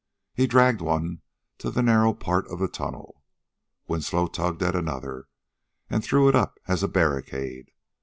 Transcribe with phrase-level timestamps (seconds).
[0.33, 1.21] He dragged one
[1.59, 3.21] to the narrow part of the tunnel.
[3.87, 5.27] Winslow tugged at another
[5.91, 7.69] and threw it up as a barricade.